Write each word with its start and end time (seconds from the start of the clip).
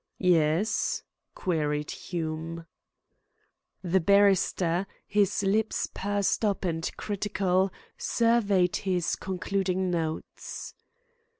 "Yes?" 0.17 1.03
queried 1.35 1.91
Hume. 1.91 2.65
The 3.83 3.99
barrister, 3.99 4.87
his 5.05 5.43
lips 5.43 5.87
pursed 5.93 6.43
up 6.43 6.65
and 6.65 6.89
critical, 6.97 7.71
surveyed 7.99 8.77
his 8.77 9.15
concluding 9.15 9.91
notes. 9.91 10.73